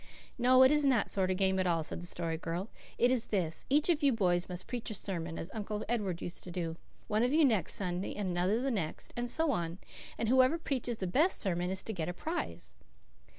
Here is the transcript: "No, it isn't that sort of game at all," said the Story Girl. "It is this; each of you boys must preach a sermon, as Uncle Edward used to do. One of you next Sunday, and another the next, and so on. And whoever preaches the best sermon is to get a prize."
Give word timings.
"No, 0.39 0.63
it 0.63 0.71
isn't 0.71 0.89
that 0.89 1.11
sort 1.11 1.29
of 1.29 1.37
game 1.37 1.59
at 1.59 1.67
all," 1.67 1.83
said 1.83 2.01
the 2.01 2.07
Story 2.07 2.35
Girl. 2.35 2.69
"It 2.97 3.11
is 3.11 3.27
this; 3.27 3.67
each 3.69 3.87
of 3.87 4.01
you 4.01 4.11
boys 4.11 4.49
must 4.49 4.65
preach 4.65 4.89
a 4.89 4.95
sermon, 4.95 5.37
as 5.37 5.51
Uncle 5.53 5.85
Edward 5.87 6.23
used 6.23 6.43
to 6.45 6.49
do. 6.49 6.75
One 7.07 7.21
of 7.21 7.33
you 7.33 7.45
next 7.45 7.75
Sunday, 7.75 8.15
and 8.15 8.29
another 8.29 8.59
the 8.59 8.71
next, 8.71 9.13
and 9.15 9.29
so 9.29 9.51
on. 9.51 9.77
And 10.17 10.27
whoever 10.27 10.57
preaches 10.57 10.97
the 10.97 11.05
best 11.05 11.39
sermon 11.39 11.69
is 11.69 11.83
to 11.83 11.93
get 11.93 12.09
a 12.09 12.13
prize." 12.13 12.73